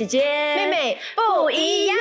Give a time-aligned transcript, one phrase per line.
[0.00, 1.96] 姐姐、妹妹不一样。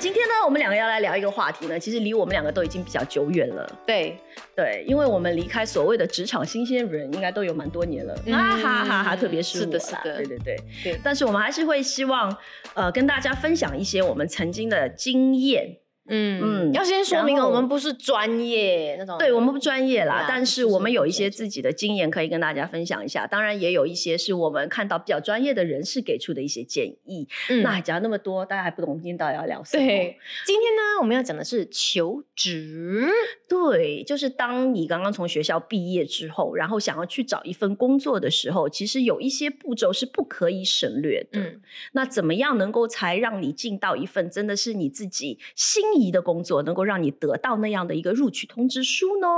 [0.00, 3.72] 今天呢，我们两个要来聊一个话题呢，其实离我们两个都已经比较久远了。
[3.86, 4.18] 对，
[4.56, 8.18] 对，因为我们离开所谓的职场新鲜人，应该都有蛮多年了。
[8.26, 10.56] 嗯啊哈哈哈，特别是是的我啦是的对对对。
[10.82, 12.36] 对但是我们还是会希望，
[12.74, 15.76] 呃，跟大家分享一些我们曾经的经验。
[16.10, 23.26] 嗯嗯要先说明我们不是专业那种，对我们不专业啦，啊但是我们有一些自己的经验可以跟大家分享一下。
[23.26, 27.28] 当然，也有一些是我们看到比较专业的人士给出的一些建议。
[27.48, 29.86] 嗯那讲了那么多，大家还不懂我们今天到底要聊什么？
[29.86, 33.08] 对，今天呢，我们要讲的是求职。
[33.48, 41.40] 对，就是当你刚刚从学校毕业之后，然后想要去找一份工作的时候，其实有一些步骤是不可以省略的。
[41.40, 41.60] 嗯，
[41.92, 49.28] 那怎么样能够才让你进到一份真的是你自己心仪的工作，能够让你得到那样的一个录取通知书呢？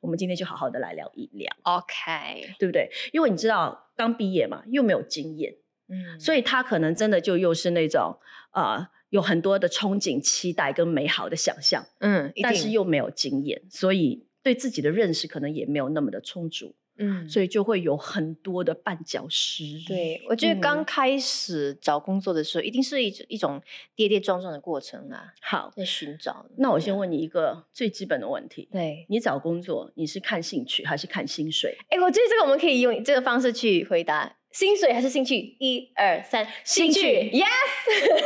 [0.00, 2.90] 我们今天就好好的来聊一聊，OK，对不对？
[3.12, 5.56] 因为你知道刚毕业嘛，又没有经验，
[5.88, 8.16] 嗯，所以他可能真的就又是那种
[8.52, 11.84] 呃有很多的憧憬、期待跟美好的想象。
[11.98, 19.64] 嗯，但是又没有经验，所以对自己的认识可能也没有那么的充足，嗯，所以就会有很多的绊脚石。
[19.86, 23.62] 对，我觉得刚嗯开始找工作的时候，一定是一一种
[23.94, 26.46] 跌跌撞撞的过程啊，好，在寻找。
[26.56, 31.76] 那我先问你一个最基本的问题：对，你找工作你是看兴趣还是看薪水？
[31.88, 35.36] 哎，我觉得这个我们可以用这个方式去回答：薪水还是兴趣？
[35.60, 37.44] 一二三，兴趣，yes。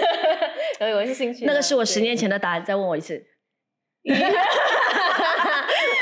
[0.81, 3.27] 我以为是兴趣，那个是我十年前的答案，再问我一次。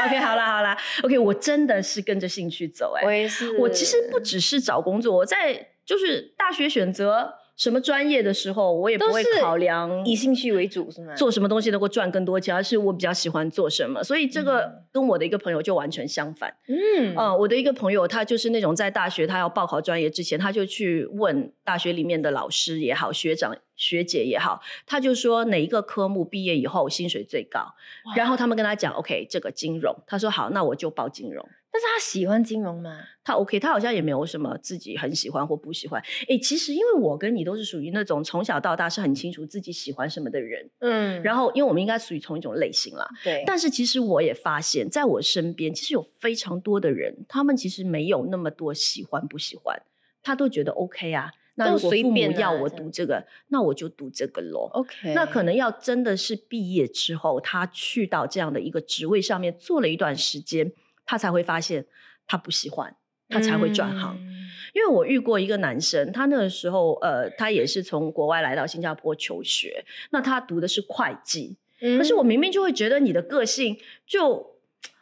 [0.07, 3.57] OK，好啦好啦，OK，我真的是跟着兴趣走、哎，我也是。
[3.59, 11.15] 我其实不只是找工作，我在就是大学选择什么专业的时候，我也不会考量以兴趣为主，是吗？
[11.15, 14.03] 做什么东西能够赚更多钱，而是我比较喜欢做什么。
[14.03, 16.55] 所以这个跟我的一个朋友就完全相反。
[16.69, 27.67] 嗯嗯、我的一个朋友他就是那种在大学他要报考专业之前，他就去问大学里面的老师也好、学长学姐也好，他就说哪一个科目毕业以后薪水最高，
[28.15, 31.49] 然后他们跟他讲 OK 这个金融，他说好，那我就报金融。
[31.73, 32.99] 但是他喜欢金融吗？
[33.23, 36.03] 他 OK，他好像也没有什么自己很喜欢或不喜欢。
[36.29, 43.09] 诶，其实因为我跟你都是属于那种从小到大是很清楚自己喜欢什么的人，嗯然后因为我们应该属于同一种类型啦。
[43.25, 49.81] 对，但是其实我也发现，在我身边其实有非常多的人，他们其实没有那么多喜欢不喜欢，
[50.23, 51.31] 他都觉得 OK 啊。
[51.61, 54.69] 那都如果父母要我读这个，那我就读这个喽。
[54.73, 60.73] OK，那可能要真的是毕业之后，他去到这样的一个职位上面做了一段时间，
[61.05, 61.87] 他才会发现
[62.27, 62.97] 他不喜欢，
[63.29, 64.17] 他才会转行。
[64.19, 64.41] 嗯
[64.73, 73.77] 因为我遇过一个男生，他那个时候呃，他也是从国外来到新加坡求学，那他读的是会计，可是我明明就会觉得你的个性
[74.07, 74.50] 就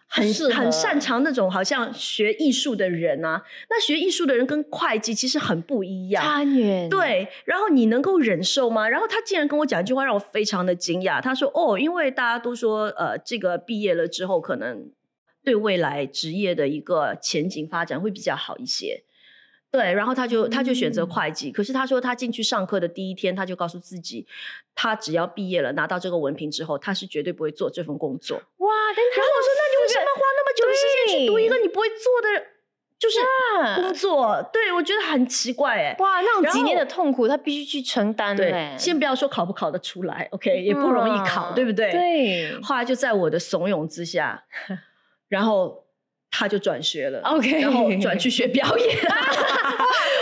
[0.09, 6.25] 很很擅长那种好像学艺术的人啊，那学艺术的人跟会计其实很不一样。
[6.25, 8.89] 差远，对，然后你能够忍受吗？
[8.89, 11.21] 然后他竟然跟我讲一句话，让我非常的惊讶。
[11.21, 14.91] 他说：“哦，因为大家都说，呃，这个毕业了之后，可能
[15.45, 19.05] 对未来职业的一个前景发展会比较好一些。”
[19.71, 21.53] 对，然后他就他就选择嗯会计。
[21.53, 24.27] 可是他说他进去上课的第一天，他就告诉自己，
[24.75, 28.39] 他只要毕业了，拿到这个文凭之后，他是绝对不会做这份工作。
[28.39, 32.47] 哇，但然后我说：“那你为什么花那么久的时间去读一个你不会做的，
[32.99, 33.19] 就是
[33.77, 35.97] 工他作？”对我觉得很奇怪哎。
[35.99, 41.91] 哇，那种然几年的痛苦，他必须去承担对，先不要说考不考得出来，OK，也不容易考，嗯对不对？。
[41.91, 44.45] 对后来就在我的怂恿之下，
[45.29, 45.85] 然后
[46.31, 48.97] 他就转学了，OK，然后转去学表演。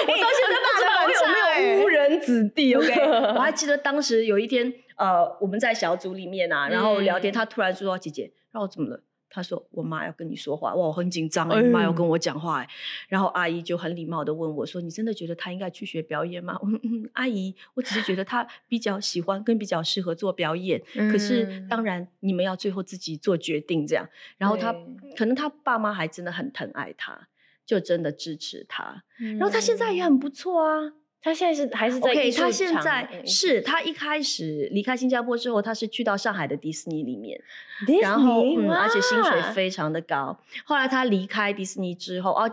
[0.09, 2.93] 我到现在不知道我有没有误人子弟， OK？
[3.35, 12.69] 我还记得当时有一天，呃，我们在小组里面啊，然后聊天，嗯他突然说：“姐姐，让我怎么了？”他说：“我妈要跟你说话。”哇，我很紧张，哎你妈要跟我讲话哎。
[13.09, 20.81] 然后阿姨就很礼貌的问我说：“你真的觉得她应该去学表演吗？”我说：“嗯，阿姨，我只是觉得她比较喜欢跟比较适合做表演。
[20.95, 24.09] 可是嗯当然你们要最后自己做决定这样。
[24.39, 24.73] 然后他
[25.17, 27.29] 可能他爸妈还真的很疼爱她，
[27.65, 29.03] 就真的支持她。
[29.17, 30.93] 然然后他现在也很不错啊。
[31.27, 37.37] 他现在是还是在 OK，艺术他现在嗯是他一开始离开新加坡之后，他是去到上海的迪士尼里面
[38.01, 40.39] 然后嗯，而且薪水非常的高。
[40.65, 42.49] 后来他离开迪士尼之后，哦，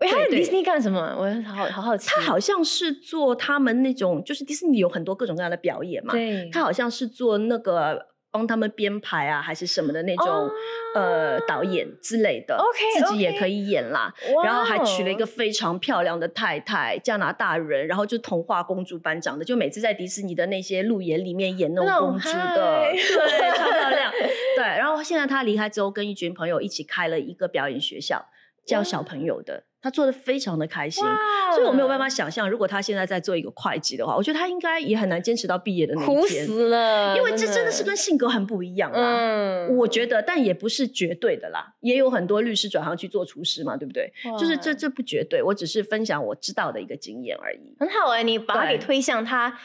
[0.00, 0.98] 喂，他在对对迪士尼干什么？
[1.18, 2.08] 我好好好奇。
[2.08, 10.50] 他好像是做他们那种，就是迪士尼有很多各种各样的表演嘛，对，他好像是做那个帮他们编排啊，还是什么的那种、哦
[10.96, 14.12] 呃导演之类的 OK，自己也可以演啦。
[14.34, 24.12] 哇然后还娶了一个哦非常漂亮的太太，加拿大人，然后就童话公主班长的，就每次在迪士尼的那些路演里面演那那种种公主的，嗨对，超漂亮。
[24.56, 28.26] 对，然后现在他离开之后，跟一群朋友一起开了一个表演学校。
[28.66, 31.04] 教小朋友的，他做的非常的开心。
[31.54, 39.18] 所以我没有办法想象，如果他现在在做一个会计的话，我觉得他应该也很难坚持到毕业的那一天，死了，因为这真的是跟性格很不一样啦。
[39.20, 44.10] 嗯我觉得，但也不是绝对的啦，也有很多律师转行去做厨师嘛，对不对？
[44.38, 47.76] 就是这这不绝对，我只是分享我知道的一个经验而已。
[47.78, 49.58] 很好哎、你把它给推向他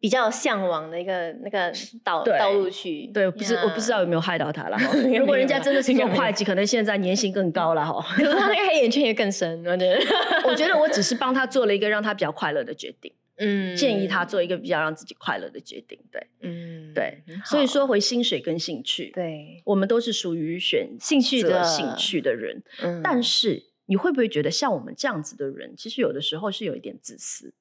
[0.00, 1.72] 比较向往的一个那个
[2.04, 3.06] 道对道路去。
[3.14, 4.76] 对，不是我不知道有没有害到他了
[5.18, 8.00] 如果人家真的是做会计，可能现在年薪更高了哈。
[8.16, 9.96] 可是他那个黑眼圈也更深，我觉得。
[10.46, 15.98] 我觉得我只是帮他做了一个让他比较快乐的决定，嗯建议他做一个比较让自己快乐的决定。
[16.12, 27.52] 对嗯对，所以好说回薪水跟兴趣，对，我们都是属于选兴趣的择兴趣的人，嗯但是你会不会觉得像我们这样子的人，其实有的时候是有一点自私，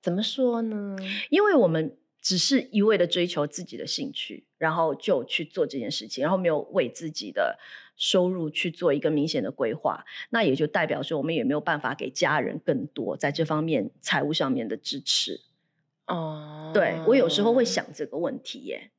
[0.00, 0.96] 怎么说呢？
[1.28, 7.58] 因为我们只是一味的追求自己的兴趣，然后就去做这件事情，然后没有为自己的
[7.96, 15.40] 收入去做一个明显的规划，那也就代表说我们也没有办法给家人更多在这方面财务上面的支持。
[16.06, 18.90] 哦，对我有时候会，想这个问题耶，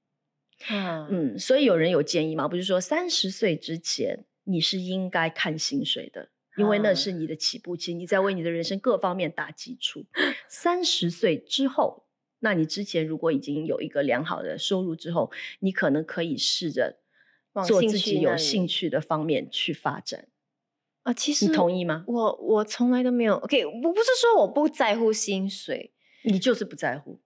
[0.69, 2.47] 嗯嗯，所以有人有建议吗？
[2.47, 6.29] 不是说三十岁之前你是应该看薪水的。
[6.57, 10.05] 因为那啊是你的起步期，你在为你的人生各方面打基础。
[10.47, 12.05] 三十岁之后，
[12.39, 16.97] 那你之前如果已经有一个良好的收入之后，你可能可以试着
[17.65, 20.27] 做自己有兴趣的方面去发展。
[21.03, 22.03] 啊，其实你同意吗？
[22.05, 25.93] 我我从来都没有，OK，我不是说我不在乎薪水，
[26.23, 27.19] 你就是不在乎。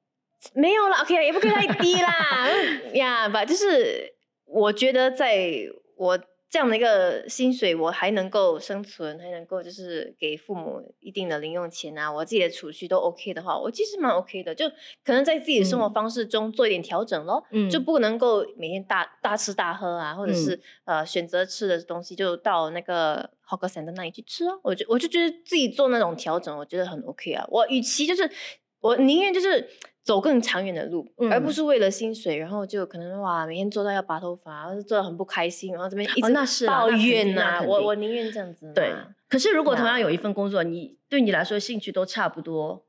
[0.54, 2.48] 没有啦，OK，也不可以太低啦
[2.94, 4.14] 呀，吧，就是
[4.46, 5.68] 我觉得在
[5.98, 6.20] 我
[6.56, 14.70] 这样的一个薪水，我还能够生存，还能够就是给父母一定的零用钱啊，我自己的储蓄都 OK 的话，我其实蛮 OK 的，就
[15.04, 15.92] 可能在自己的生活嗯。
[15.92, 17.70] 方式中做一点调整咯，嗯。
[17.70, 20.56] 就不能够每天大大吃大喝啊，或者是、
[20.86, 28.32] 嗯呃选择吃的东西就到那个 hawker center 那里去吃啊，我就我就觉得自己做那种调整，我觉得很 OK 啊，我与其就是
[28.80, 29.70] 我宁愿就是。
[30.06, 38.72] 走更长远的路，而不嗯是为了薪水，然后就可能哇，每天做到要拔头发，做的很不开心，然后这边一直哦那是抱怨呐、我我宁愿这样子。
[38.76, 38.94] 对，
[39.28, 42.86] 可是如果同样有一份工作，你对你来说兴趣都差不多，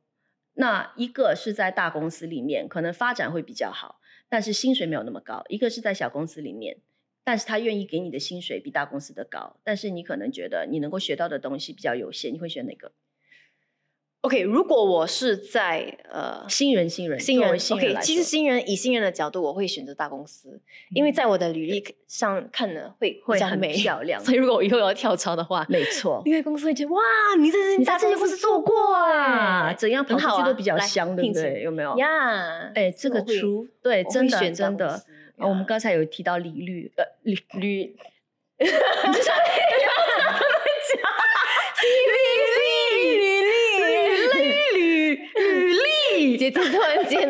[0.57, 3.99] 那一个是在大公司里面，可能发展会比较好，
[4.29, 6.77] 但是薪水没有那么高；一个是在小公司里面，
[7.25, 12.93] 但是他愿意给你的薪水比大公司的高，但是你可能觉得你能够学到的东西比较有限，你会选哪个？
[14.27, 26.21] OK，如果我是在呃新人，新人，新人新人 OK，其实新人以新人的角度，我会选择大公司，因为在我的履历上看呢会会很漂亮 所以如果我以后要跳槽的话，没错。
[26.27, 27.01] 因为公司会觉得哇，
[27.39, 31.63] 你这你在这些大公司做过啊，欸怎样好去都比较来香，对不对？
[31.63, 31.97] 有没有？
[31.97, 35.01] 呀，哎，这个出对，真的真的。
[35.37, 37.97] 我们刚才有提到利率，呃，履履，
[38.59, 38.59] 履
[46.33, 47.29] 历，姐姐突然间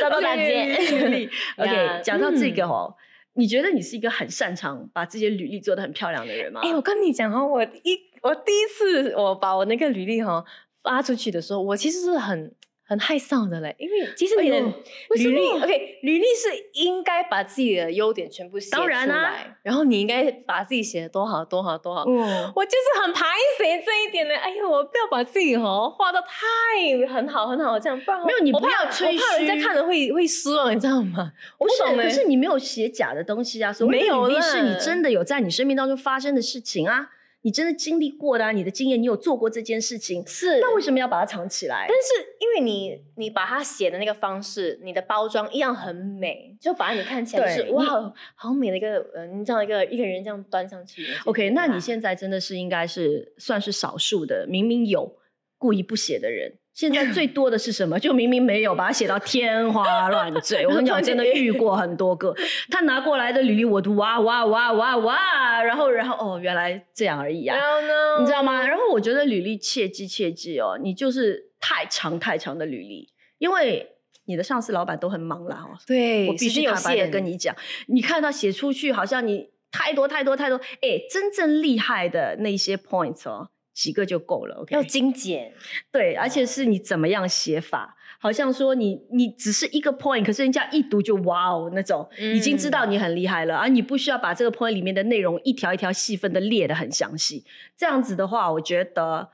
[0.00, 0.64] 找到大姐。
[0.76, 1.30] 履历。
[1.56, 2.94] OK，讲到这个嗯哦，
[3.34, 6.60] 你觉得你是一个很擅长把自己的履历做得很漂亮的人吗？
[6.62, 10.44] 哎、我跟你讲哦，我一我第一次我把我那个履历哈
[10.82, 12.52] 发出去的时候，我其实是很
[12.88, 22.04] 很害臊的嘞，因为其实你的履历、么 OK，履历是应该把自己的优点全部写出来，当然啊然后你应该把自己写的多好多好多好。
[22.08, 23.26] 嗯，我就是很排
[23.58, 24.34] 谁这一点呢？
[24.34, 31.30] 哎呦，我不要把自己哦画的太很好很好，这样不然没有你不要吹我怕人家看了会会失望，你知道吗？
[31.58, 33.70] 我不是，懂欸可是你没有写假的东西啊。
[33.70, 37.10] 所谓的没有履历是你真的有在你生命当中发生的事情啊，
[37.42, 41.96] 你真的经历过的啊，你的经验，你有做过这件事情，是那为什么要把它藏起来但？
[41.96, 51.06] 是因为你你把它写的那个方式，你的包装一样很美，就把你看起来就是哇，好美的一个嗯，你知道一个一个人这样端上去。
[51.26, 55.16] OK，那你现在真的是应该是算是少数的，明明有
[55.56, 56.58] 故意不写的人。
[56.78, 57.98] 现在最多的是什么？
[57.98, 60.62] 就明明没有，把它写到天花乱坠。
[60.68, 62.32] 我跟你讲，真的遇过很多个，
[62.70, 67.58] 他拿过来的履历，我都哇哇哇哇哇，然后然后哦，原来这样而已啊。
[67.58, 68.64] ，no 你知道吗？
[68.64, 73.08] 然后我觉得履历切记切记哦，你就是太长太长的履历，
[73.38, 73.84] 因为
[74.26, 75.74] 你的上司老板都很忙啦哦。
[75.84, 77.52] 对，我必须坦白的跟你讲，
[77.88, 84.56] 你看到写出去好像你太多太多太多，哎，真正厉害的那些 points 哦，几个就够了。
[84.56, 85.52] OK，要精简，
[85.92, 87.94] 对，而且是你怎么样写法。
[88.20, 97.44] 好像说你你只是一个 point，可是人家一读就哇哦那种，已经知道嗯你很厉害了，而你不需要把这个 point 里面的内容一条一条细分的列得很详细。
[97.76, 99.28] 这样子的话，我觉得，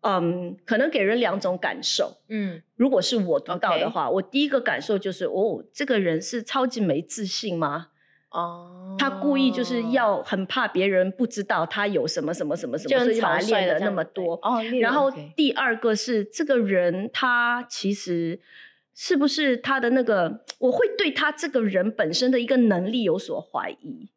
[0.00, 2.16] 嗯，可能给人两种感受。
[2.28, 7.90] 嗯，如果是我读到的话我第一个感受就是，哦，这个人是超级没自信吗？
[8.34, 14.34] 哦，他故意就是要很怕别人不知道他有什么什么什么什么，就很所以把他练的那么多。
[14.42, 18.40] 哦，然后第二个是这个人他其实
[18.92, 24.08] 是不是他的那个，我会对他这个人本身的一个能力有所怀疑，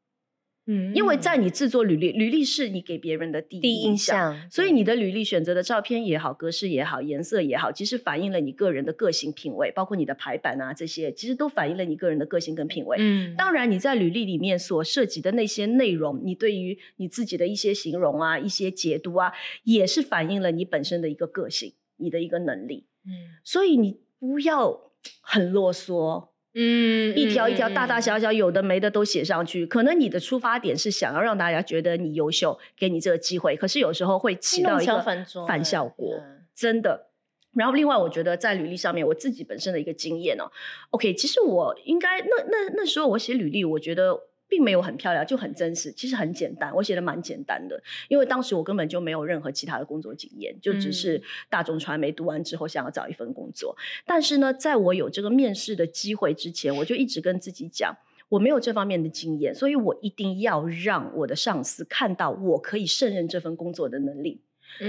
[0.68, 4.38] 嗯因为在你制作履历，履历是你给别人的第一印象。
[4.52, 12.98] 所以你的履历选择的照片也好，格式也好，颜色也好，其实反映了你个人的个性品味，包括你的排版啊这些，其实都反映了你个人的个性跟品味。
[13.00, 19.32] 嗯，当然，你在履历里面所涉及的那些内容，你对于你自己的一些形容啊、一些解读啊，
[19.64, 22.86] 也是反映了你本身的一个个性、你的一个能力。
[23.06, 26.28] 嗯所以你不要很啰嗦，
[26.60, 29.66] 嗯一条一条、嗯大大小小有的没的都写上去。
[29.68, 35.00] 可能你的出发点是想要让大家觉得你优秀，给你这个机会，可是有时候会起到一个
[35.48, 36.16] 反效果。
[36.18, 37.10] 嗯真的。
[37.54, 40.46] 然后另外，我觉得在履历上面，我自己本身的一个经验哦
[40.90, 53.76] ，OK，其实我应该那那那时候我写履历，我觉得并没有很漂亮，就很真实，其实很简单，我写的蛮简单的，因为当时我根本就没有任何其他的工作经验，就只是大众传媒读完之后想要找一份工作。
[54.06, 57.96] 但是呢，在我有这个面试的机会之前，我就一直跟自己讲。
[58.30, 64.42] 我没有这方面的经验，所以我一定要让我的上司看到我可以胜任这份工作的能力。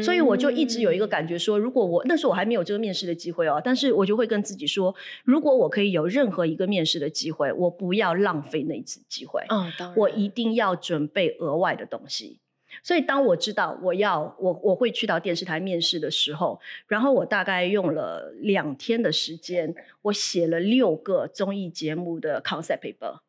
[0.02, 4.94] 所以我就一直有一个感觉说，如果我那时候我还没有这个面试的机会哦，但是我就会跟自己说，
[5.24, 12.38] 如果我可以有任何一个面试的机会，我不要浪费那一次机会，哦，当然我一定要准备额外的东西。
[12.82, 23.20] 所以当我知道我要我我会去到电视台面试的时候，然后我大概用了两天的时间，我写了六个综艺节目的 concept paper。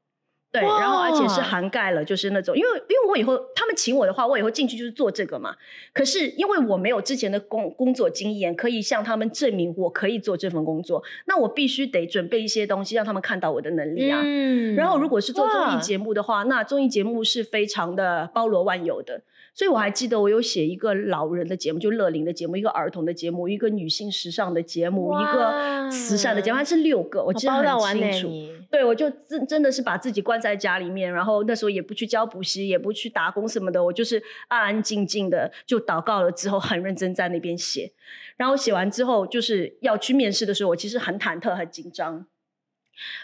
[0.51, 5.56] 对，然后而且是涵盖了，就是那种，因为因为我以后他们请我的话，我以后进去就是做这个嘛。
[5.94, 14.22] 可是因为我没有之前的工工作经验，可以向他们证明我可以做这份工作，那我必须得准备一些东西，让他们看到我的能力啊。
[14.24, 19.22] 嗯然后如果是做综艺节目的话，那综艺节目是非常的包罗万有的。
[19.53, 28.27] 所以我还记得我有写一个老人的节目，就乐龄的节目，一个儿童的节目，一个女性时尚的节目，一个慈善的节目，还是六个，我记得很清楚。
[28.27, 37.91] 你对，我就真真的是把自己关在家里面，然后那时候也不去教补习，也不去打工什么的，我就是安安静静的就祷告了之后，很认真在那边写。
[38.38, 42.25] 然后写完之后，就是要去面试的时候，我其实很忐忑、很紧张。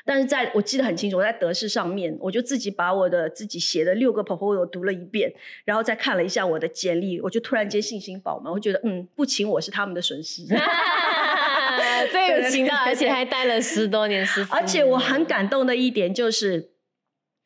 [0.06, 10.44] 但是在我记得很清楚，我在德式上面，我就自己把我的自己写的六个 proposal 读了一遍，然后再看了一下我的简历，我就突然间信心饱满，我觉得嗯，不请我是他们的损失。
[12.12, 16.75] 最有情到，对对对而且还待了十多年，而且我很感动的一点就是。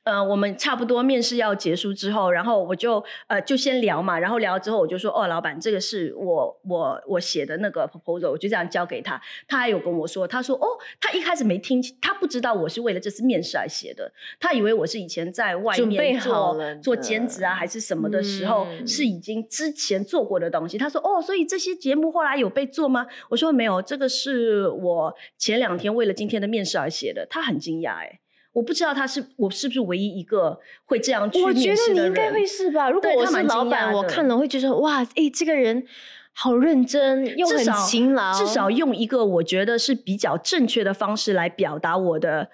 [0.09, 9.21] 呃，我们差不多面试要结束之后，然后我就呃就先聊嘛，然后聊了之后我就说，哦，老板，这个是我我我写的那个 proposal，我就这样交给他。
[9.47, 10.67] 他还有跟我说，他说，哦，
[10.99, 20.77] 他一开始没听，他不知道我是为了这次面试而写的，他以为我是以前在外面做好做兼职啊还是什么的时候，嗯是已经之前做过的东西。
[20.77, 23.05] 他说，哦，所以这些节目后来有被做吗？
[23.29, 27.27] 我说没有，这个是我前两天为了今天的面试而写的。
[27.29, 28.19] 他很惊讶，哎，
[28.53, 32.89] 我不知道他是我是不是唯一一个会这样去我觉得你应该人会是吧？
[32.89, 35.85] 如果我是老板，我看了会觉得哇，哎，这个人
[36.33, 42.49] 好认真，又很勤劳，至少用一个我觉得是比较正确的方式来表达我的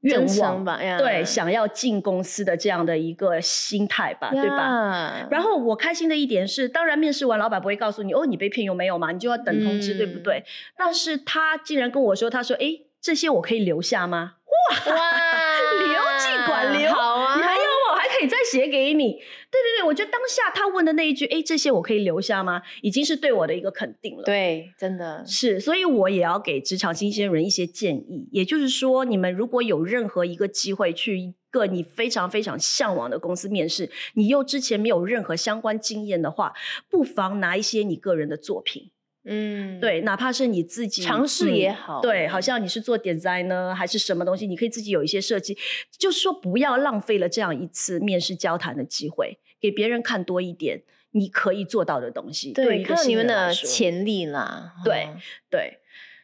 [0.00, 4.58] 愿望吧呀对，想要进公司的这样的一个心态吧，对吧？
[4.58, 10.44] 吧然后我开心的一点是，当然面试完，老板不会告诉你哦，你被骗有没有嘛，你就要等通知，对不嗯对？
[10.76, 12.66] 但是他竟然跟我说，他说，哎，
[13.04, 14.36] 这些我可以留下吗？
[14.46, 14.76] 哇，
[15.76, 17.62] 留尽管留好啊，你还有？
[17.92, 19.12] 我还可以再写给你。
[19.12, 22.62] 对对对，我觉得当下他问的那一句，哎，这些我可以留下吗？
[22.80, 24.22] 已经是对我的一个肯定了。
[24.24, 36.54] 对，真的是，所以我也要给职场新鲜人一些建议，也就是说，你们如果有任何一个机会去一个你非常非常向往的公司面试，你又之前没有任何相关经验的话，
[36.88, 38.90] 不妨拿一些你个人的作品，
[39.24, 45.56] 嗯，对，哪怕是你自己尝试也好对，好像你是做 design 呢，还是什么东西，你可以自己有一些设计，
[45.96, 55.78] 就是说不要浪费了这样一次面试交谈的机会，给别人看多一点你可以做到的东西，对看到你们的潜力啦，对嗯对。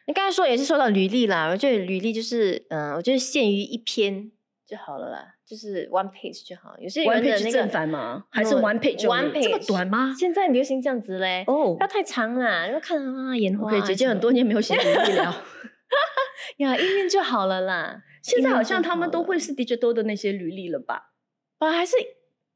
[0.07, 4.31] 你刚才说也是说到履历啦，我觉得履历就是，嗯，我觉得限于一篇
[4.71, 6.73] 就好了啦，就是 one page 就好。
[6.79, 8.23] 有些人的那个正反吗？
[8.31, 10.15] 还是 one page one page 这么短吗？
[10.17, 15.43] 现在流行这样子嘞，哦不要太长啦，因为看啊眼花姐姐很多年没有写简历了。
[16.59, 18.01] 呀，一面就好了啦。
[18.23, 21.11] 现在好像他们都会是 digital 的那些履历了吧？
[21.59, 21.97] 啊，还是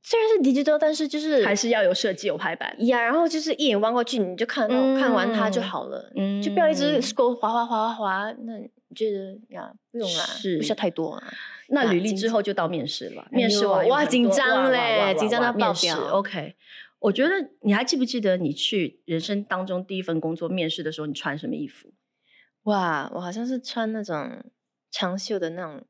[0.08, 2.76] 虽然是 digital，但是就是还是要有设计有排版。
[2.86, 11.34] 呀，然后就是一眼望过去你就看到、看完它就嗯好了，嗯就不要一直 scroll 滑滑滑滑滑，那你觉得呀不用啦，是不需要太多啊。
[11.70, 16.56] 那履历之后就到面试了，哎面试完哇紧张嘞紧张到爆表 OK，
[17.00, 17.32] 我觉得
[17.62, 21.92] 你还记不记得你去人生当中第一份工作面试的时候，你穿什么衣服？
[22.66, 24.44] 哇，我好像是穿那种
[24.92, 25.84] 长袖的那种，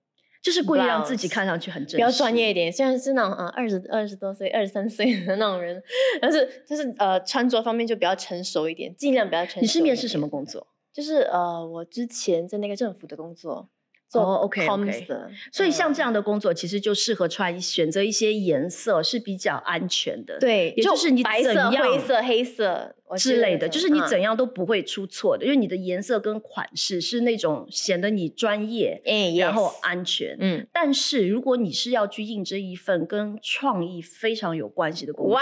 [0.46, 2.72] 就是故意让自己看上去很正式，比较专业一点。
[2.72, 5.82] 虽然是那种嗯二十二十多岁、二十三岁的那种人，
[6.22, 9.62] 但是就是呃穿着方面就比较成熟一点，尽量比较成熟。
[9.62, 10.30] 你是面试什么？
[10.30, 10.68] 工作？
[10.94, 13.68] 就是呃，我之前在那个政府的工作
[14.08, 24.38] 做哦，OK，OK comms 的，所以像这样样的工作，其实就适合穿选择一些颜色是比较安全的，对，也就是你白色、灰色、黑色之类的，就是你怎样？
[24.38, 30.36] 都不会出错的，因为你的颜色跟款式是那种显得你专业，哎，然后安全。
[30.40, 35.42] 嗯，但是如果你是要去应征一份跟创意非常有关系的工作，哇，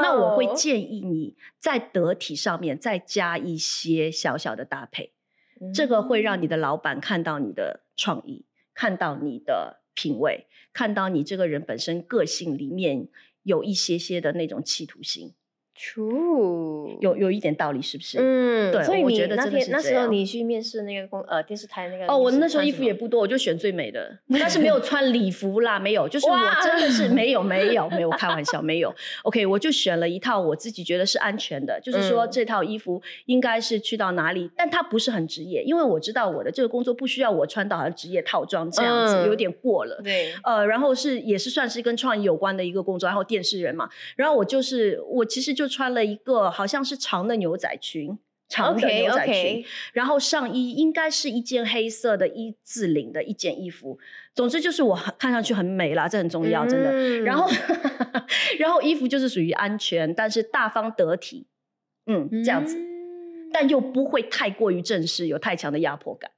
[0.00, 5.12] 那我会哦建议你在得体上面再加一些小小的搭配，
[5.74, 13.08] 这个会让你的老板看到你的创意，看到你的品味，看到你这个人本身个性里面
[13.42, 15.34] 有一些些的那种企图心，
[15.76, 18.18] true 有有一点道理，是不是？
[18.20, 28.94] 嗯，对所以你我觉得真的那天那时候你去面试那个公呃电视台那个哦，我那时候衣服也不多，我就选最美的，但是没有 穿礼服啦，没有，就是我真的是 没有没有没有，开玩笑没有。
[29.24, 40.00] OK，我就选了一套我自己觉得是安全的，就是说嗯这套衣服应该是去到哪里，但它不是很职业，因为我知道我的这个工作不需要我穿到好像职业套装这样子，嗯有点过了。
[40.02, 53.98] 对，呃，然后是也是算是跟创意有关的一个工作，然后电视人嘛，然后我就是我其实就穿了一个好像是长的牛仔裙，长的牛仔裙然后上衣应该是一件黑色的一字领的一件衣服，
[54.34, 56.90] 总之就是我很看上去很美啦，这很重要，真的。
[56.92, 57.50] 嗯然后，
[58.58, 61.46] 然后衣服就是属于安全，但是大方得体，
[62.06, 66.30] 嗯，这样子，嗯但又不会太过于正式，有太强的压迫感。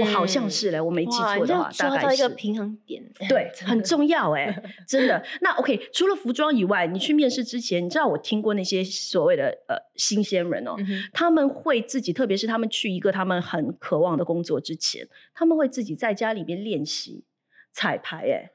[0.00, 2.14] 我好像是嘞，我没记错的话，大概是。
[2.14, 5.22] 一个平衡点，对，很重要 哎、真的。
[5.42, 17.24] 那 OK，除了服装以外，你去面试之前，你知道我听过那些所谓的呃新鲜人哦，嗯他们会自己，特别是他们去一个他们很渴望的工作之前，他们会自己在家里面练习
[17.70, 18.18] 彩排。
[18.18, 18.50] 哎，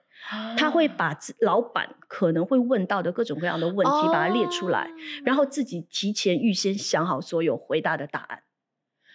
[0.57, 4.91] 他会把自老板可能会问到的各种各样的问题，把它列出来，哦
[5.23, 8.43] 然后自己提前预先想好所有回答的答案，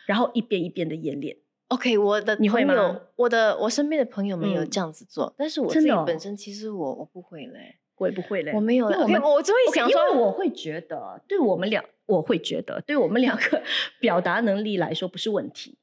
[0.07, 1.38] 然后一遍一遍的演练。
[1.68, 13.62] OK，我的你会吗我的我身边的朋友们有嗯这样子做，但是我自己本身其实我我不会嘞，我也不会嘞，我没有嘞我我就会想说为我会觉得，对我们两，我会觉得，对我们两个
[13.98, 15.79] 表达能力来说不是问题，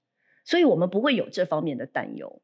[0.46, 2.42] 所以我们不会有这方面的担忧。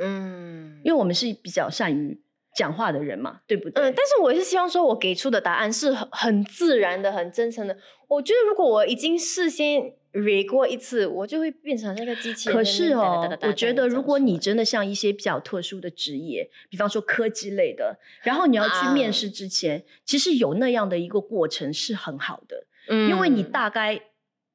[0.00, 2.20] 嗯因为我们是比较善于
[2.54, 3.82] 讲话的人嘛，对不对？
[3.82, 7.76] 嗯，但是我是希望说，我给出的答案是很很自然的、很真诚的。
[8.08, 12.56] 我觉得如果我已经事先 re 过一次，我就会变成那个机器人。
[12.56, 24.00] 可是哦，我觉得如果你真的像一些比较特殊的职业，比方说科技类的，然后你要去面啊试之前，其实有那样的一个过程是很好的，样因为你大概。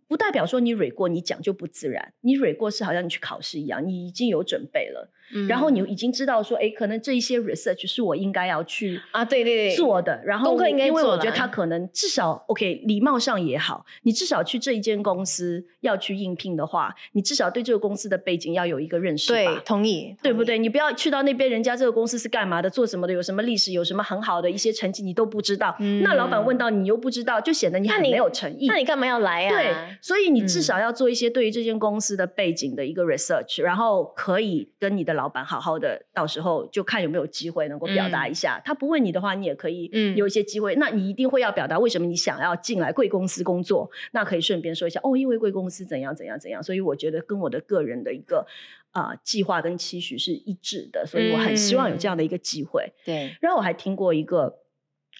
[0.08, 2.13] 不代表说你蕊过，你讲就不自然。
[2.22, 19.62] 你蕊过是好像你去考试一样，你已经有准备了，嗯然后你已经知道说，哎，可能这一些 research 是我应该要去啊，对对对，做的，然后功课应该因为我觉得他可能至少 OK，礼貌上也好，你至少去这一间公司要去应聘的话，你至少对这个公司的背景要有一个认识对吧。
[19.66, 20.18] 同意，同意？
[20.22, 20.58] 对不对？
[20.58, 25.76] 你不要去到那边，人家这个公司是干嘛的，做什么的，有什么历史，有什么很好的一些成绩，你都不知道。
[26.02, 28.68] 那老板问到你又不知道，就显得你很没有诚意。
[28.68, 29.50] 那你干嘛要来呀？
[29.50, 38.62] 对，所以你至嗯少要做一些对于这间公司的背景的一个 research，、然后可以跟你的老板好好的，到时候就看有没有机会能够表达一下。
[38.66, 40.76] 他不问你的话，你也可以嗯有一些机会。
[40.76, 48.46] 那你一定会要表达为什么你想要进来贵公司工作，那可以顺便说一下哦，因为贵公司怎样怎样怎样，所以我觉得跟我的个人的一个
[48.92, 52.92] 啊、计划跟期许是一致的，所以我很希望有这样的一个机会。
[53.06, 54.60] 对，然后我还听过一个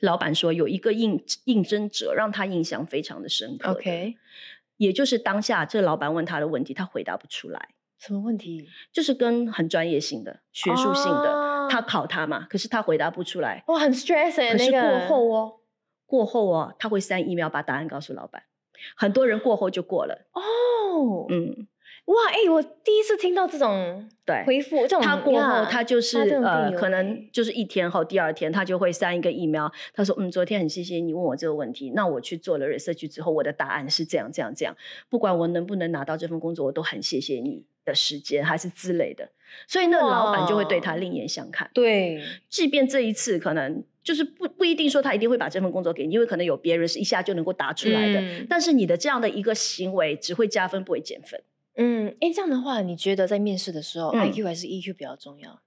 [0.02, 4.15] 老板说，有一个应应征者让他印象非常的深刻的 OK
[4.77, 8.67] 也就是当下这老板问他的问题，他回答不出来，什么问题？
[8.91, 13.63] 就是跟很专业性的、学术性的，哦他考他嘛，可是他回答不出来。
[13.67, 15.53] 哇，很 stress 哎，可是那个过后哦，
[16.05, 18.43] 过后哦，他会 send email 把答案告诉老板。
[18.97, 21.67] 很多人过后就过了，哦，嗯，
[22.05, 24.43] 哇，哎，我第一次听到这种对。
[24.45, 34.75] 回复，这种他过后，他就是呃，可能欸就是一天后，第二天他就会删一个 email，他说，嗯，昨天很谢谢你问我这个问题，那我去做了 research 之后，我的答案是这样这样这样，
[35.09, 39.29] 不管我能不能拿到这份工作，我都很谢谢你的时间，还是之类的，
[39.65, 41.71] 所以那个老板就会对他另眼相看。
[41.73, 48.19] 对，即便这一次可能就是不不一定说他一定会把这份工作给你，因为可能有别人是一下就能够答出来的。
[48.19, 51.41] 嗯但是你的这样的一个行为只会加分，不会减分，
[51.75, 55.62] 嗯，哎，这样的话，你觉得在面试的时候、嗯 i q 还是 EQ 比较重要？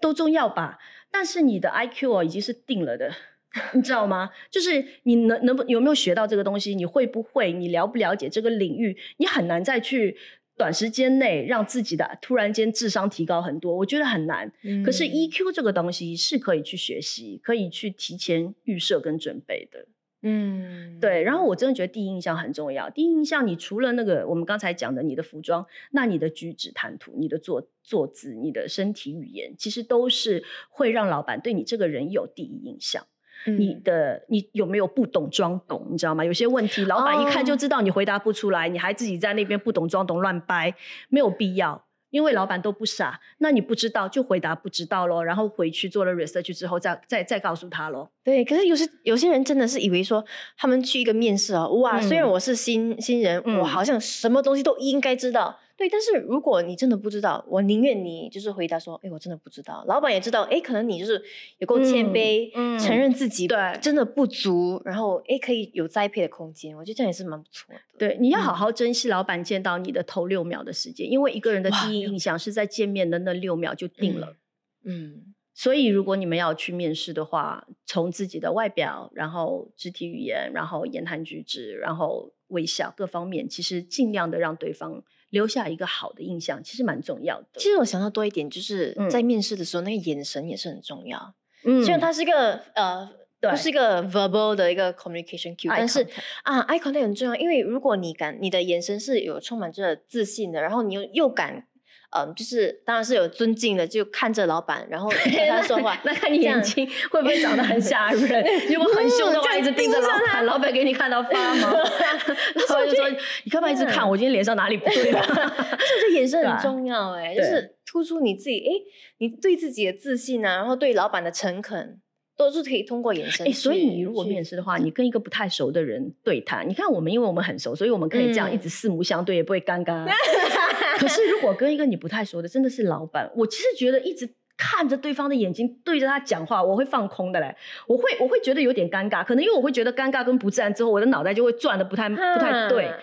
[0.00, 0.78] 都重要吧。
[1.10, 3.12] 但是你的 IQ 哦已经是定了的。
[3.72, 4.30] 你知道吗？
[4.50, 6.74] 就是你能能不有没有学到这个东西？
[6.74, 7.52] 你会不会？
[7.52, 8.96] 你了不了解这个领域？
[9.16, 10.16] 你很难再去
[10.56, 14.52] 短时间内让自己的突然间智商提高很多，我觉得很难。
[14.84, 19.86] 可是嗯 EQ 这个东西是可以去学习，可以去提前预设跟准备的。
[20.22, 22.90] 嗯，对，然后我真的觉得第一印象很重要。
[22.90, 33.06] 第一印象，你除了那个我们刚才讲的你的服装，那你的举止谈吐、你的坐坐姿、你的身体语言，其实都是会让老板对你这个人有第一印象。
[33.46, 35.86] 嗯你的你有没有不懂装懂？
[35.92, 36.24] 你知道吗？
[36.24, 40.74] 有些问题，老板一看就哦知道你回答不出来，你还自己在那边不懂装懂乱掰，
[41.08, 41.84] 没有必要。
[42.10, 48.10] 因为老板都不傻，那你不知道就回答不知道咯，然后回去做了 research 之后再再再告诉他咯。
[48.24, 50.24] 对，可是有些有些人真的是以为说，
[50.56, 55.58] 他们去一个面试啊，哇，虽然嗯我是新新人，嗯我好像什么东西都应该知道。
[55.78, 59.84] 对，但是如果你真的不知道，我宁愿你就是回答说，哎，我真的不知道。
[59.86, 61.22] 老板也知道，哎，可能你就是
[61.58, 66.76] 有够谦嗯卑，嗯承认自己对真的不足，然后哎，可以有栽培的空间。
[66.76, 67.80] 我觉得这样也是蛮不错的。
[67.96, 74.36] 对，你要好嗯好珍惜老板见到你的头六秒的时间，因为一个人的第一印象是在见面的那六秒就定了。
[74.84, 87.46] 嗯所以，如果你们要去面试的话，从自己的外表，然后肢体语言，然后言谈举止，然后微笑各方面，其实尽量的让对方留下一个好的印象，其实蛮重要的。
[87.54, 91.34] 其实我想到多一点，就是嗯在面试的时候，那个眼神也是很重要。
[91.64, 93.08] 嗯虽然它是一个呃，
[93.56, 96.06] 是一个 verbal 的一个 communication cue，但是
[96.42, 101.66] 啊，eye contact 很重要，因为如果你敢，你的眼神是有充满着自信的，然后你又又敢，
[102.10, 108.44] 嗯、就是当然是有尊敬的，就看着老板，然后跟他说话那看你眼睛会不会长得很吓人？
[108.72, 113.08] 如果很凶的话，嗯一直盯着老板，老板给你看到发 毛， 然后就说
[113.44, 114.06] ：“你干嘛一直看？
[114.06, 118.70] 嗯我今天脸上哪里不对吧？”但是我觉得眼神很重要、哎，就是突出你自己，哎，
[119.18, 122.00] 你对自己的自信啊，然后对老板的诚恳，
[122.38, 130.06] 都是可以通过眼神哎、所以你如果面试的话，你跟一个不太熟的人对谈，你看我们因为我们很熟，所以我们可以这样嗯一直四目相对，也不会尴尬。
[130.98, 137.52] 可是如果跟一个你不太熟的，真的是老板，我其实觉得一直看着对方的眼睛，对着他讲话，我会放空的嘞。
[137.88, 142.86] 我会我会觉得有点尴尬，可能因为我会觉得尴尬跟不自然之后，我的脑袋就会转的不太不太对。
[142.86, 142.96] 啊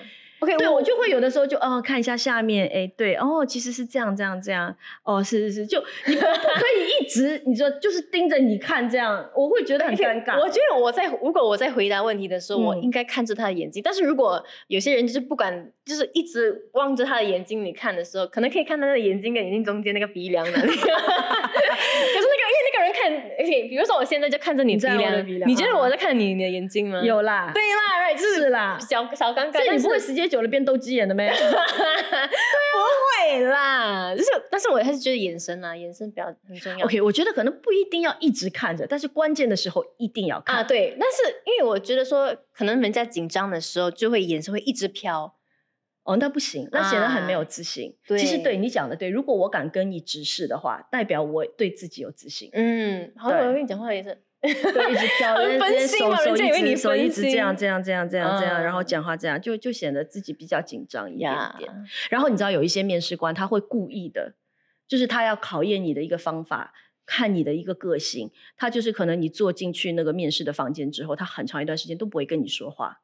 [0.46, 10.40] OK，对，我就会有的时候就哦看一下下面，哎，对，哦，其实是这样这样这样，哦，是是是，就你可以一直你说就是盯着你看这样，我会觉得很尴尬。
[10.40, 13.82] 我觉得我在如果我在回答问题的时候，我嗯应该看着他的眼睛。
[13.84, 20.68] 但是如果有些人就是不敢，就是一直望着他的眼睛你看的时候，可能可以看到他的眼睛跟眼睛中间那个鼻梁那里。
[20.68, 20.76] 可
[22.22, 22.28] 是
[23.70, 27.02] 比如说我现在就看着你鼻梁，你觉得啊我在看你的眼睛吗？
[27.04, 31.30] 有啦，对啦是是啦，小小尴尬，但你不会时间久了变斗鸡眼的咩？
[31.36, 32.80] 不
[33.34, 36.86] 会啦，就是，但是我还是觉得眼神啊，眼神比较很重要。
[36.86, 40.58] OK，我觉得可能不一定要一直看着，但是关键的时候一定要看。
[40.58, 45.34] 啊，对，但是因为我觉得说，可能人家紧张的时候，就会眼神会一直飘。
[46.06, 47.94] 哦，那不行，那显得很没有啊自信。
[48.08, 52.50] 对其实对你讲的对，如果我敢跟你直视的话，代表我对自己有自信。
[52.54, 61.72] 嗯，好，我跟你讲话也是，对，一直飘，很人分心嘛家手手一人家以为你直手一直这样心这样这样这样这样，然后嗯讲话这样，就就显得自己比较紧张一点呀点。
[62.10, 64.36] 然后你知道有一些面试官他会故意的，
[64.88, 66.74] 就是他要考验你的一个方法。
[67.08, 73.00] 看你的一个个性，他就是可能你坐进去那个面试的房间之后，他很长一段时间都不会跟你说话，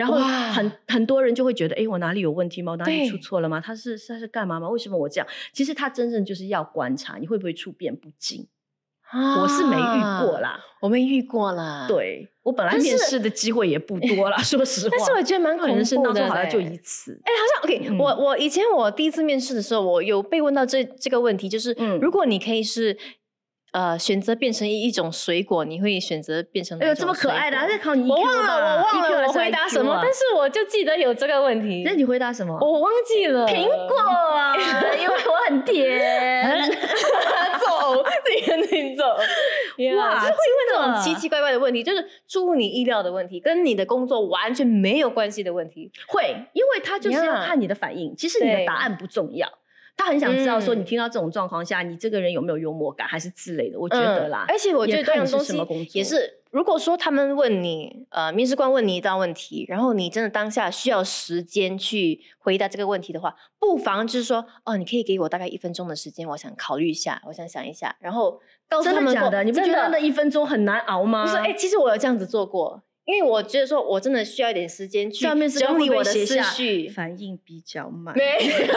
[0.00, 2.72] 然后很很多人就会觉得，哎，我哪里有问题吗？
[2.72, 3.60] 我哪里出对错了吗？
[3.60, 4.66] 他是他是干嘛吗？
[4.70, 5.26] 为什么我这样？
[5.52, 8.48] 其实他真正就是要观察你会不会处变不惊。
[9.12, 14.96] 我是没遇过，啦，啊我没遇过啦。，对我本来面试的机会也不多啦， 说实话。
[14.96, 17.20] 但是我觉得蛮恐怖的，人生当中好像就一次。
[17.24, 22.96] 哎，好像 OK，、嗯我我以前我第一次面试的时候，我有被问到这这个问题，就是、嗯如果你可以是
[23.72, 31.92] 呃选择变成一一种水果，你会选择变成哪哎呦，这么可爱的，水果还在考你 EQ 我忘了，我忘了我回答什么，啊但是我就记得有这个问题那。
[31.92, 32.56] 你回答什么？
[32.60, 34.56] 我忘记了苹果啊，
[34.98, 36.70] 因为我很甜。
[37.60, 39.04] 走，自己跟自己走。
[39.96, 45.90] 哇哇，就是会问这种奇奇怪怪的问题，就是出乎你意料的问题，跟你的工作完全没有关系的问题。
[46.08, 48.14] 会，因为他就是要看你的反应。
[48.16, 49.46] 其实你的答案不重要，
[50.00, 53.78] 他很想知道说嗯你听到这种状况下，你这个人有没有幽默感，还是之类的。
[53.78, 69.44] 我觉得啦嗯，而且我觉得这样东什么工作西也是如果说他们问你，呃，面试官问你一道问题，然后你真的当下需要时间去回答这个问题的话，不妨就是说，哦，你可以给我大概一分钟的时间，我想考虑一下，我想想一下，然后告诉真他们真的假的？
[69.44, 71.24] 你不觉得那一分钟很难熬吗？
[71.24, 76.88] 不是，哎、其实我有这样子做过，因为我觉得说我真的需要一点时间去整理我的思写下绪。
[76.88, 78.16] 反应比较慢。
[78.16, 78.74] 没有啦，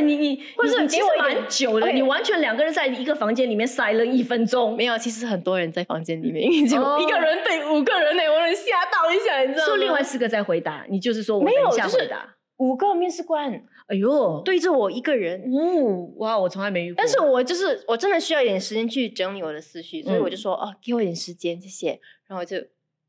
[0.00, 4.76] 你你或者你给我蛮久的，你完全两个人在一个房间里面塞了一分钟。
[4.76, 9.66] 没有，其实很多人在房间里面，因为就哦一个人对五个人呢，我能吓到一下，你知道吗？
[9.66, 12.34] 说另外四个在回答，你就是说我没有就是回答。
[12.58, 13.52] 五个面试官
[13.86, 16.96] 哎呦，对着我一个人，哦，哇，我从来没遇过。
[16.98, 22.00] 但是我就是我真的需要一点时间去整理我的思绪，所以我就嗯说哦，给我一点时间，谢谢。
[22.26, 22.56] 然后我就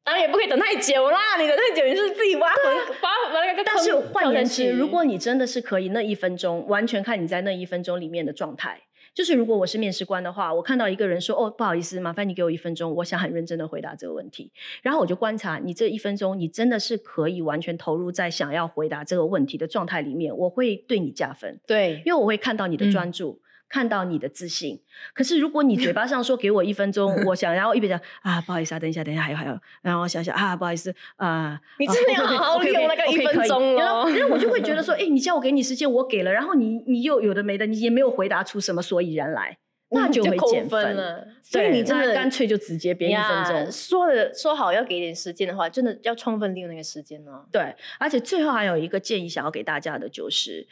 [0.10, 8.82] 当然也不可以等太久啦，你等太久你是自己挖坟挖但是换言之，如果你真的是可以那一分钟，完全看你在那一分钟里面的状态。
[9.14, 21.60] 就是如果我是面试官的话，我看到一个人说：“哦，不好意思，麻烦你给我一分钟，我想很认真的回答这个问题。”然后我就观察你这一分钟，你真的是可以完全投入在想要回答这个问题的状态里面，我会对你加分。
[21.68, 24.82] 对因为我会看到你的嗯专注，看到你的自信。
[25.14, 34.04] 可是如果你嘴巴上说给我一分钟，我想，然后一边讲啊，不好意思啊，等一下，等一下，还有还有，然后我想想啊，不好意思啊，你真的要好好利用那个一分钟哦。
[34.04, 39.58] 哦因为我就会觉得说， 哎，你叫我给你时间，我给了，然后你你又有的没的，你也没有回答出什么所以然来，
[39.92, 41.28] 那就会减分了。
[41.44, 43.72] 所以你真的干脆就直接编一分钟。
[43.72, 47.46] 说的说好要给点时间的话，真的要充分利用那个时间哦。
[47.52, 50.68] 对，而且最后还有一个建议想要给大家的就是，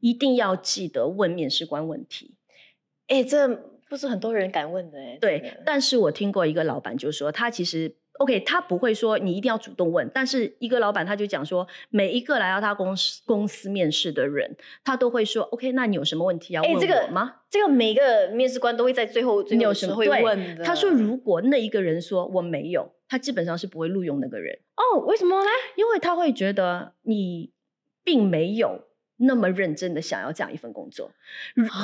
[0.00, 2.34] 一定要记得问面试官问题。
[3.08, 3.48] 哎，这
[3.88, 5.18] 不是很多人敢问的哎。
[5.20, 17.36] 对，但是我听过一个老板就说，他其实 OK，他不会说你一定要主动问，但是一个老板他就讲说，每一个来到他公司公司面试的人，他都会说 OK，那你有什么问题要问哎这个我吗？
[17.48, 20.64] 这个每个面试官都会在最后最你有后的时候会什么对问的。
[20.64, 25.50] 他说，如果那一个人说我没有，他基本上是不会录用那个人，哦，为什么呢？
[25.76, 27.52] 因为他会觉得你
[28.04, 28.87] 并没有。
[29.18, 31.12] 那么认真的想要这样一份工作，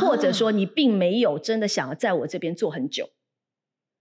[0.01, 0.53] 或者说啊。
[0.53, 3.11] 你并没有真的想要在我这边做很久。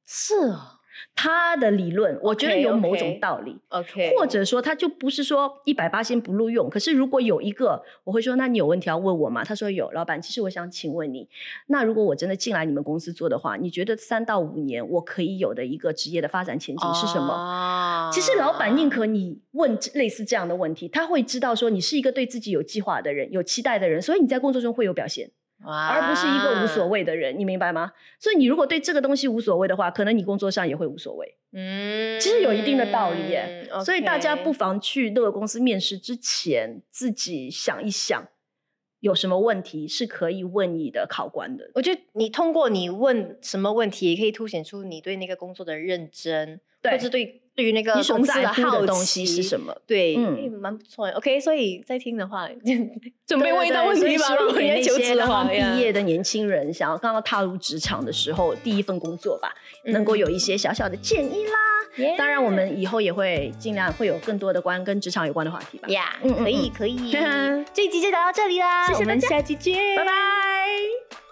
[0.05, 0.79] 是哦
[1.15, 3.57] 他的理论，我觉得有某种道理。
[3.69, 9.43] ，OK，或者说他就不是说一百八先不录用，可是如果有一个，我会说，那你有问题要问我吗？
[9.43, 11.27] 他说有，老板，其实我想请问你，
[11.67, 17.27] 那如果我真的进来你们公司做的话，你觉得三到五年我可以有的一个职业的发展前景是什么？
[17.27, 25.31] 么其实老板宁可你问类似这样的问题，他会知道说你是一个对自己有计划的人、有期待的人，所以你在工作中会有表现。
[25.65, 26.83] 而不是一个无所。
[26.93, 27.91] 谓的人，你明白吗？
[28.19, 31.37] 所以你如果对这个东西无所谓的话，可能你工作上也会无所谓。
[31.51, 33.67] 嗯，其实有一定的道理耶。
[33.71, 38.27] 嗯所以大家不妨去那个公司面试之前，自己想一想，
[38.99, 41.71] 有什么问题是可以问你的考官的。
[41.73, 49.75] 我觉得你通过你问什么问题，也可以凸显出你对那个工作的认真，对或者对对于那个公司的好的东西奇是什么？
[49.85, 51.07] 对，嗯嗯，蛮不错。
[51.09, 52.49] OK，所以在听的话，
[53.27, 54.35] 准备对问一道问题吧。
[54.35, 59.53] 如果你在求职的话，毕业的年轻人，想要刚刚踏入职场的时候，第一份工作吧，
[59.85, 61.53] 嗯能够有一些小小的建议啦。
[61.97, 65.87] 耶当然，我们以后也会尽量会有更多的关跟职场有关的话题吧。
[65.89, 67.11] 呀，可以嗯可以，
[67.71, 71.22] 这一集就聊到这里啦，我们谢谢大家下期见，拜拜。